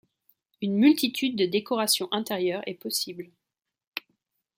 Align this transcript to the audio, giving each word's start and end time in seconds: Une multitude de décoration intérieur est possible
Une 0.63 0.77
multitude 0.79 1.35
de 1.35 1.45
décoration 1.45 2.07
intérieur 2.11 2.63
est 2.65 2.73
possible 2.73 3.29